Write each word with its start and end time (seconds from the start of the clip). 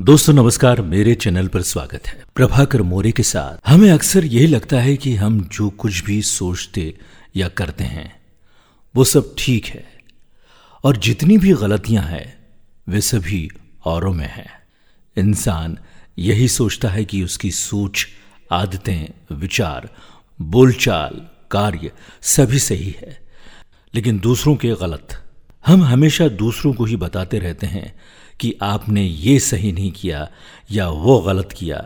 दोस्तों, 0.00 0.34
नमस्कार। 0.34 0.82
मेरे 0.82 1.14
चैनल 1.14 1.48
पर 1.48 1.62
स्वागत 1.62 2.06
है। 2.06 2.24
प्रभाकर 2.34 2.82
मोरे 2.82 3.12
के 3.12 3.22
साथ 3.22 3.68
हमें 3.68 3.90
अक्सर 3.90 4.24
यही 4.24 4.46
लगता 4.46 4.80
है 4.80 4.96
कि 4.96 5.14
हम 5.14 5.48
जो 5.52 5.70
कुछ 5.70 6.04
भी 6.04 6.22
सोचते 6.22 6.98
या 7.36 7.48
करते 7.48 7.84
हैं, 7.84 8.22
वो 8.96 9.04
सब 9.04 9.34
ठीक 9.38 9.66
है। 9.66 9.84
और 10.84 10.96
जितनी 10.96 11.38
भी 11.38 11.52
गलतियाँ 11.52 12.04
हैं, 12.04 12.46
वे 12.88 13.00
सभी 13.00 13.50
औरों 13.84 14.12
में 14.12 14.28
हैं। 14.28 14.50
इंसान 15.16 15.78
यही 16.18 16.48
सोचता 16.48 16.88
है 16.88 17.04
कि 17.04 17.22
उसकी 17.22 17.50
सोच, 17.50 18.06
आदतें, 18.52 19.36
विचार, 19.36 19.88
बोलचाल, 20.40 21.26
कार्य 21.50 21.92
सभी 22.22 22.58
सही 22.58 22.96
है। 23.00 23.20
लेकिन 23.94 24.18
दूसरों 24.18 24.56
के 24.56 24.68
गलत 24.68 25.24
हम 25.66 25.82
हमेशा 25.82 26.28
दूसरों 26.28 26.72
को 26.72 26.84
ही 26.84 26.96
बताते 26.96 27.38
रहते 27.38 27.66
हैं 27.66 28.00
कि 28.40 28.54
आपने 28.62 29.04
ये 29.04 29.38
सही 29.40 29.72
नहीं 29.72 29.90
किया 29.92 30.28
या 30.72 30.88
वो 30.88 31.18
गलत 31.20 31.52
किया। 31.52 31.82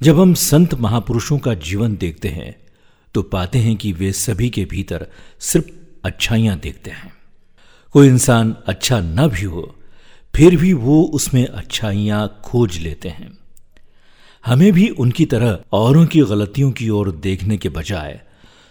जब 0.00 0.20
हम 0.20 0.34
संत 0.34 0.74
महापुरुषों 0.74 1.38
का 1.38 1.54
जीवन 1.54 1.96
देखते 1.96 2.28
हैं 2.28 2.54
तो 3.14 3.22
पाते 3.22 3.58
हैं 3.58 3.76
कि 3.76 3.92
वे 3.92 4.12
सभी 4.12 4.50
के 4.50 4.64
भीतर 4.64 5.06
सिर्फ़ 5.40 5.70
अच्छाइयाँ 6.04 6.58
देखते 6.58 6.90
हैं। 6.90 7.12
कोई 7.94 8.08
इंसान 8.08 8.56
अच्छा 8.66 9.00
न 9.00 9.28
भी 9.28 9.44
हो, 9.44 9.74
फिर 10.34 10.56
भी 10.56 10.72
वो 10.72 11.02
उसमें 11.14 11.46
अच्छाइयाँ 11.46 12.40
खोज 12.44 12.78
लेते 12.78 13.08
हैं। 13.08 13.36
हमें 14.44 14.72
भी 14.72 14.88
उनकी 14.88 15.26
तरह 15.26 15.58
औरों 15.72 16.06
की 16.06 16.20
गलतियों 16.22 16.70
की 16.72 16.88
ओर 16.88 17.10
देखने 17.20 17.56
के 17.56 17.68
बजाय 17.68 18.20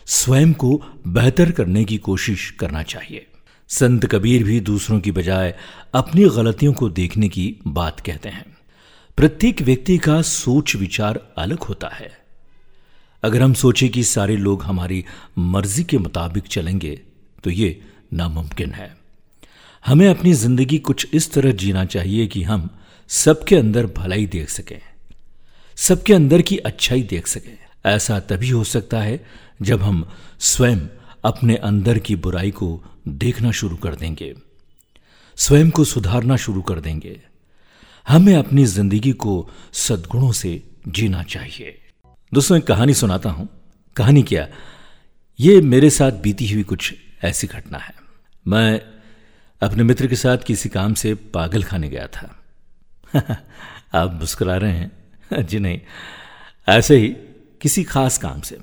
स्वयं 0.08 0.54
को 0.54 0.82
बेहतर 1.08 1.52
करने 1.52 1.84
की 1.85 1.98
कोशिश 1.98 2.49
करना 2.52 2.84
चाहिए। 2.84 3.26
संत 3.70 4.05
कबीर 4.05 4.44
भी 4.44 4.60
दूसरों 4.60 4.99
की 4.99 5.12
बजाय 5.12 5.54
अपनी 5.94 6.26
गलतियों 6.30 6.74
को 6.74 6.90
देखने 6.90 7.30
की 7.30 7.55
बात 7.68 7.99
कहते 7.99 8.30
हैं। 8.30 8.46
प्रत्येक 9.18 9.62
व्यक्ति 9.62 9.98
का 9.98 10.22
सोच 10.22 10.76
विचार 10.76 11.20
अलग 11.38 11.63
होता 11.63 11.88
है। 11.90 12.12
अगर 13.24 13.41
हम 13.41 13.54
सोचें 13.54 13.90
कि 13.90 14.04
सारे 14.04 14.35
लोग 14.38 14.63
हमारी 14.63 15.04
मर्ज़ी 15.38 15.84
के 15.84 15.98
मुताबिक 15.98 16.48
चलेंगे 16.48 16.99
तो 17.44 17.49
ये 17.49 17.80
नामुमकिन 18.13 18.72
है। 18.72 18.96
हमें 19.85 20.07
अपनी 20.10 20.34
ज़िंदगी 20.34 20.77
कुछ 20.79 21.07
इस 21.13 21.32
तरह 21.34 21.52
जीना 21.54 21.85
चाहिए 21.88 22.27
कि 22.27 22.44
हम 22.44 22.70
सबके 23.10 23.55
अंदर 23.55 23.85
भलाई 23.88 24.26
देख 24.27 24.50
सकें, 24.50 24.79
सबके 25.77 26.13
अंदर 26.13 26.41
की 26.41 26.57
अच्छाई 26.60 27.04
देख 27.04 27.27
सकें। 27.27 27.57
ऐसा 27.85 28.20
तभी 28.22 28.50
हो 28.50 28.63
सकता 28.63 29.00
है 29.02 29.24
जब 29.62 29.82
हम 29.82 30.07
स्वयं 30.41 30.79
अपने 31.24 31.55
अंदर 31.57 32.00
की 32.00 32.16
बुराई 32.18 32.52
को 32.52 32.84
देखना 33.07 33.51
शुरू 33.51 33.75
कर 33.75 33.95
देंगे। 33.95 34.35
स्वयं 35.35 35.70
को 35.70 35.84
सुधारना 35.84 36.35
शुरू 36.35 36.61
कर 36.61 36.79
देंगे। 36.79 37.21
हमें 38.07 38.35
अपनी 38.35 38.65
ज़िंदगी 38.65 39.11
को 39.11 39.49
सद्गुणों 39.73 40.31
से 40.31 40.63
जीना 40.87 41.23
चाहिए। 41.23 41.81
दोस्तों, 42.33 42.57
एक 42.57 42.67
कहानी 42.67 42.93
सुनाता 42.93 43.29
हूँ। 43.29 43.49
कहानी 43.95 44.23
क्या? 44.23 44.48
ये 45.39 45.61
मेरे 45.61 45.89
साथ 45.89 46.11
बीती 46.11 46.51
हुई 46.51 46.63
कुछ 46.63 46.95
ऐसी 47.23 47.48
घटना 47.48 47.77
है। 47.77 47.93
मैं 48.48 48.81
अपने 49.61 49.83
मित्र 49.83 50.07
के 50.07 50.15
साथ 50.15 50.37
किसी 50.37 50.70
काम 50.70 50.93
से 50.93 51.15
पागल 51.15 51.63
खाने 51.63 51.89
गया 51.89 52.07
था। 52.07 52.39
आप 53.93 54.13
मुस्कुरा 54.13 54.57
रहे 54.57 54.71
हैं। 54.71 54.91
जी 55.43 55.59
नहीं, 55.59 55.81
ऐसे 56.70 56.98
ही 56.98 57.07
किसी 57.61 57.83
खास 57.83 58.17
काम 58.17 58.41
से। 58.41 58.57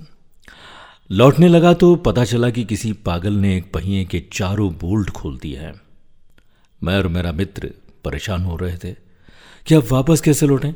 लौटने 1.12 1.48
लगा 1.48 1.72
तो 1.72 1.96
पता 1.96 2.24
चला 2.24 2.50
कि 2.50 2.64
किसी 2.64 2.92
पागल 2.92 3.32
ने 3.32 3.56
एक 3.56 3.72
पहिए 3.72 4.05
के 4.05 4.22
चारों 4.32 4.72
बोल्ट 4.72 5.10
खोल 5.10 5.38
दिए 5.38 5.56
हैं। 5.56 5.80
मैं 6.82 6.96
और 6.96 7.08
मेरा 7.08 7.32
मित्र 7.32 7.70
परेशान 8.04 8.44
हो 8.44 8.56
रहे 8.56 8.77
थे 8.77 8.92
कि 9.66 9.74
अब 9.74 9.88
वापस 9.92 10.20
कैसे 10.20 10.47
लौटें, 10.47 10.72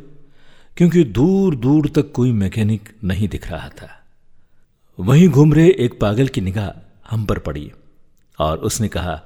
क्योंकि 0.76 1.04
दूर 1.04 1.56
दूर 1.56 1.88
तक 1.88 2.12
कोई 2.12 2.32
मैकेनिक 2.32 2.88
नहीं 3.04 3.28
दिख 3.28 3.50
रहा 3.50 3.68
था। 3.68 4.06
वहीं 5.00 5.28
घूम 5.28 5.54
रहे 5.54 5.68
एक 5.68 6.00
पागल 6.00 6.28
की 6.28 6.40
निगाह 6.40 6.90
हम 7.10 7.24
पर 7.24 7.38
पड़ी 7.38 7.72
और 8.38 8.58
उसने 8.58 8.88
कहा 8.88 9.22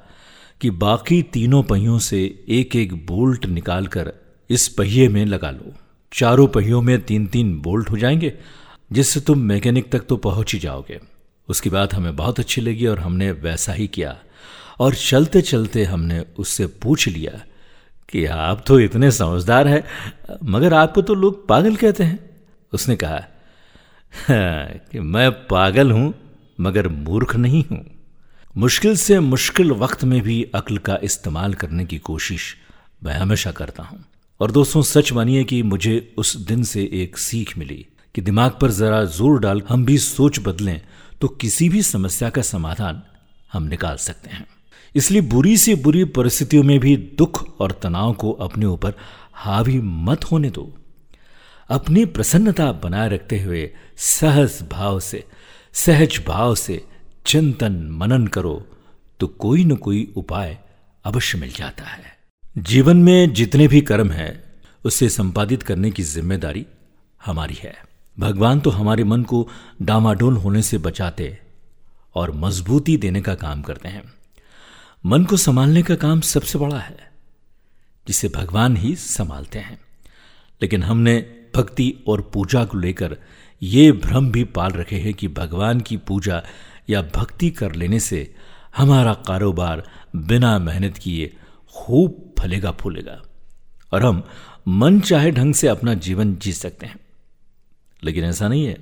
कि 0.61 0.71
बाकी 0.71 1.23
तीनों 1.23 1.63
पहियों 1.63 1.99
से 1.99 2.45
एक 2.49 2.77
एक 2.77 3.07
बोल्ट 3.07 3.47
निकालकर 3.47 4.13
इस 4.51 4.69
पहिए 4.69 5.09
में 5.09 5.27
लगा 5.27 5.51
लो। 5.51 5.75
चारों 6.13 6.49
पहियों 6.49 6.83
में 6.83 7.01
तीन 7.01 7.27
तीन 7.27 7.59
बोल्ट 7.59 7.91
हो 7.91 7.97
जाएँगे 7.97 8.39
जिससे 8.91 9.21
तुम 9.21 9.39
मैकेनिक 9.39 9.91
तक 9.93 10.07
तो 10.09 10.17
पहुँच 10.19 10.53
ही 10.55 10.59
जाओगे। 10.59 11.01
उसकी 11.49 11.71
बात 11.71 11.95
हमें 11.95 12.15
बहुत 12.17 12.41
अच्छी 12.41 12.61
लगी 12.61 12.87
और 12.87 12.99
हमने 12.99 13.31
वैसा 13.33 13.73
ही 13.73 13.87
किया। 13.87 14.17
और 14.81 14.95
चलते 14.95 15.41
चलते 15.43 15.85
हमने 15.85 16.25
उससे 16.39 16.67
पूछ 16.83 17.09
लिया 17.09 17.41
कि 18.09 18.25
आप 18.27 18.65
तो 18.67 18.79
इतने 18.81 19.11
समझदार 19.11 19.69
हैं 19.69 19.83
मगर 20.45 20.75
आपको 20.75 21.03
तो 21.03 21.15
लोग 21.15 21.47
पागल 21.49 21.77
कहते 21.77 22.05
हैं। 22.05 22.19
उसने 22.73 22.97
कहा 22.97 23.25
हाँ, 24.13 24.67
कि 24.93 25.01
मैं 25.01 25.31
पागल 25.47 25.91
हूँ 25.93 26.15
मगर 26.59 26.89
मूर्ख 26.89 27.37
नहीं 27.37 27.65
हूँ। 27.71 27.85
मुश्किल 28.57 28.97
से 28.97 29.19
मुश्किल 29.21 29.71
वक्त 29.73 30.05
में 30.05 30.21
भी 30.23 30.43
अक्ल 30.55 30.79
का 30.79 30.99
इस्तेमाल 31.03 31.55
करने 31.55 31.85
की 31.85 31.99
कोशिश 32.01 32.55
मैं 33.03 33.15
हमेशा 33.15 33.51
करता 33.53 33.83
हूँ। 33.83 34.05
और 34.41 34.51
दोस्तों 34.51 34.83
सच 34.83 35.13
मानिए 35.13 35.45
कि 35.45 35.63
मुझे 35.63 36.15
उस 36.19 36.37
दिन 36.39 36.63
से 36.63 36.89
एक 36.93 37.19
सीख 37.19 37.57
मिली। 37.59 37.85
कि 38.15 38.21
दिमाग 38.21 38.53
पर 38.61 38.71
जरा 38.71 39.05
ज़ोर 39.07 39.39
डाल 39.41 39.63
हम 39.69 39.85
भी 39.85 39.99
सोच 39.99 40.39
बदलें 40.39 40.81
तो 41.21 41.29
किसी 41.31 41.69
भी 41.69 41.83
समस्या 41.83 42.31
का 42.31 42.43
समाधान 42.43 43.03
हम 43.53 43.63
निकाल 43.65 43.97
सकते 43.99 44.31
हैं। 44.31 44.47
इसलिए 44.95 45.23
बुरी 45.23 45.57
से 45.57 45.75
बुरी 45.77 46.05
परिस्थितियों 46.11 46.63
में 46.63 46.79
भी 46.81 46.97
दुख 47.19 47.45
और 47.61 47.73
तनाव 47.83 48.13
को 48.13 48.31
अपने 48.43 48.67
ऊपर 48.67 48.95
हावी 49.35 49.79
मत 49.81 50.25
होने 50.25 50.51
दो। 50.51 50.73
अपनी 51.71 52.05
प्रसन्नता 52.07 52.71
बनाए 52.75 53.09
रखते 53.09 53.41
हुए 53.41 53.71
सहज 53.99 54.59
भाव 54.71 54.99
से, 55.01 55.25
सहज 55.75 56.19
भाव 56.27 56.55
से 56.55 56.83
चिंतन 57.27 57.73
मनन 57.93 58.27
करो 58.27 58.55
तो 59.21 59.27
कोई 59.27 59.65
न 59.65 59.77
कोई 59.77 60.13
उपाय 60.17 60.59
अवश्य 61.05 61.39
मिल 61.39 61.53
जाता 61.53 61.85
है। 61.85 62.19
जीवन 62.59 62.97
में 62.97 63.33
जितने 63.33 63.69
भी 63.69 63.81
कर्म 63.83 64.11
हैं, 64.11 64.33
उसे 64.85 65.09
संपादित 65.09 65.63
करने 65.63 65.91
की 65.91 66.03
ज़िम्मेदारी 66.05 66.67
हमारी 67.21 67.55
है। 67.55 67.75
भगवान 68.21 68.61
तो 68.61 68.71
हमारे 68.71 69.05
मन 69.05 69.23
को 69.23 69.49
डामाडोल 69.83 70.37
होने 70.37 70.63
से 70.63 70.79
बचाते 70.79 71.39
और 72.15 72.31
मजबूती 72.31 72.97
देने 72.97 73.21
का 73.21 73.35
काम 73.35 73.63
करते 73.63 73.89
हैं। 73.89 74.13
मन 75.07 75.25
को 75.25 75.37
संभालने 75.37 75.83
का 75.83 75.95
काम 75.95 76.21
सबसे 76.21 76.59
बड़ा 76.59 76.79
है, 76.79 77.13
जिसे 78.09 78.29
भगवान 78.29 78.77
ही 78.77 78.97
संभालते 78.97 79.59
हैं। 79.59 79.81
लेकिन 80.63 80.83
हमने 80.83 81.37
भक्ति 81.57 82.05
और 82.09 82.31
पूजा 82.35 82.65
को 82.65 82.79
लेकर 82.79 83.17
ये 83.63 83.93
भ्रम 83.93 84.31
भी 84.31 84.45
पाल 84.45 84.71
रखे 84.71 84.97
हैं 84.97 85.15
कि 85.15 85.29
भगवान 85.29 85.81
की 85.81 85.97
पूजा 85.97 86.43
या 86.91 87.03
भक्ति 87.03 87.51
कर 87.51 87.75
लेने 87.75 88.01
से 88.01 88.35
हमारा 88.77 89.15
कारोबार 89.15 89.91
बिना 90.17 90.59
मेहनत 90.59 90.99
किए 90.99 91.37
खूब 91.77 92.35
फलेगा 92.39 92.71
फूलेगा 92.71 93.23
और 93.93 94.05
हम 94.05 94.25
मन 94.69 95.01
चाहे 95.01 95.31
ढंग 95.31 95.55
से 95.55 95.69
अपना 95.69 95.95
जीवन 95.95 96.37
जी 96.37 96.53
सकते 96.53 96.87
हैं। 96.87 96.99
लेकिन 98.05 98.25
ऐसा 98.25 98.49
नहीं 98.49 98.67
है। 98.67 98.79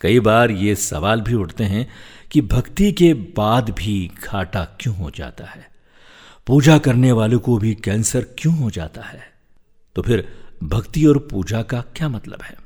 कई 0.00 0.20
बार 0.20 0.50
ये 0.50 0.74
सवाल 0.74 1.20
भी 1.20 1.34
उठते 1.34 1.64
हैं 1.64 1.88
कि 2.30 2.40
भक्ति 2.40 2.92
के 2.92 3.14
बाद 3.14 3.70
भी 3.70 4.10
घाटा 4.24 4.64
क्यों 4.64 4.96
हो 4.96 5.10
जाता 5.10 5.44
है? 5.44 5.70
पूजा 6.46 6.78
करने 6.78 7.12
वालों 7.12 7.38
को 7.38 7.58
भी 7.58 7.74
कैंसर 7.74 8.26
क्यों 8.38 8.56
हो 8.56 8.70
जाता 8.70 9.02
है? 9.02 9.32
तो 9.94 10.02
फिर 10.02 10.28
भक्ति 10.64 11.06
और 11.06 11.18
पूजा 11.18 11.62
का 11.62 11.80
क्या 11.80 12.08
मतलब 12.08 12.42
है? 12.42 12.56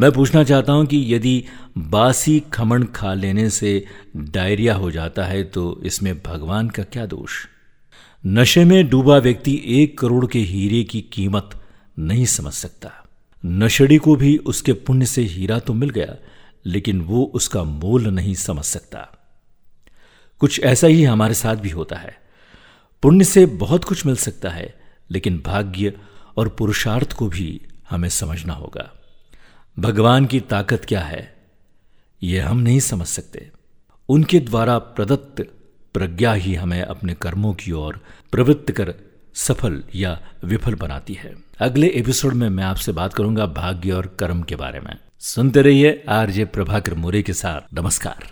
मैं 0.00 0.12
पूछना 0.12 0.44
चाहता 0.44 0.72
हूँ 0.72 0.86
कि 0.86 1.14
यदि 1.14 1.44
बासी 1.78 2.40
खमण 2.40 2.84
खा 2.84 3.14
लेने 3.14 3.50
से 3.50 3.86
डायरिया 4.16 4.74
हो 4.74 4.90
जाता 4.90 5.24
है 5.24 5.44
तो 5.44 5.80
इसमें 5.84 6.22
भगवान 6.22 6.68
का 6.68 6.82
क्या 6.82 7.06
दोष? 7.06 7.30
नशे 8.26 8.64
में 8.64 8.88
डूबा 8.88 9.18
व्यक्ति 9.18 9.62
एक 9.66 9.98
करोड़ 9.98 10.26
के 10.26 10.38
हीरे 10.38 10.84
की 10.84 11.00
कीमत 11.00 11.50
नहीं 11.98 12.26
समझ 12.26 12.52
सकता। 12.52 13.03
नशेड़ी 13.44 13.96
को 13.96 14.16
भी 14.16 14.36
उसके 14.36 14.72
पुण्य 14.72 15.06
से 15.06 15.22
हीरा 15.22 15.58
तो 15.58 15.72
मिल 15.72 15.90
गया, 15.90 16.16
लेकिन 16.66 17.00
वो 17.00 17.24
उसका 17.34 17.64
मोल 17.64 18.06
नहीं 18.06 18.34
समझ 18.34 18.64
सकता। 18.64 18.98
कुछ 20.38 20.60
ऐसा 20.60 20.86
ही 20.86 21.04
हमारे 21.04 21.34
साथ 21.34 21.56
भी 21.56 21.70
होता 21.70 21.96
है। 21.96 22.20
पुण्य 23.02 23.24
से 23.24 23.46
बहुत 23.46 23.84
कुछ 23.84 24.06
मिल 24.06 24.16
सकता 24.16 24.50
है, 24.50 24.80
लेकिन 25.10 25.42
भाग्य 25.46 26.00
और 26.36 26.48
पुरुषार्थ 26.48 27.12
को 27.12 27.28
भी 27.28 27.60
हमें 27.90 28.08
समझना 28.08 28.52
होगा। 28.52 28.92
भगवान 29.78 30.26
की 30.26 30.40
ताकत 30.40 30.84
क्या 30.84 31.00
है 31.00 31.36
यह 32.22 32.48
हम 32.48 32.56
नहीं 32.56 32.80
समझ 32.80 33.06
सकते। 33.06 33.50
उनके 34.08 34.40
द्वारा 34.40 34.78
प्रदत्त 34.78 35.46
प्रज्ञा 35.94 36.32
ही 36.32 36.54
हमें 36.54 36.82
अपने 36.82 37.14
कर्मों 37.14 37.54
की 37.54 37.72
ओर 37.72 38.00
प्रवृत्त 38.32 38.72
कर 38.72 38.94
सफल 39.34 39.84
या 39.94 40.28
विफल 40.44 40.74
बनाती 40.74 41.14
है। 41.14 41.43
अगले 41.58 41.86
एपिसोड 41.86 42.34
में 42.34 42.48
मैं 42.48 42.64
आपसे 42.64 42.92
बात 42.92 43.14
करूँगा 43.14 43.46
भाग्य 43.46 43.92
और 43.92 44.06
कर्म 44.06 44.42
के 44.42 44.56
बारे 44.56 44.80
में। 44.80 44.96
सुनते 45.18 45.62
रहिए 45.62 46.04
आरजे 46.08 46.44
प्रभाकर 46.44 46.94
मोरे 46.94 47.22
के 47.22 47.32
साथ। 47.32 47.74
नमस्कार। 47.74 48.26